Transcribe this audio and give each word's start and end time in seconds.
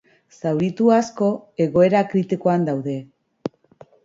Zauritu 0.35 0.87
asko 0.95 1.27
egoera 1.67 2.01
kritikoan 2.15 2.67
daude. 2.71 2.97